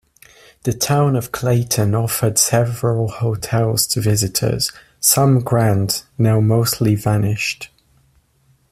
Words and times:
The 0.63 0.73
Town 0.73 1.15
of 1.15 1.31
Clayton 1.31 1.93
offered 1.93 2.39
several 2.39 3.07
hotels 3.07 3.85
to 3.85 4.01
visitors, 4.01 4.71
some 4.99 5.41
grand, 5.41 6.01
now 6.17 6.39
mostly 6.39 6.95
vanished. 6.95 7.69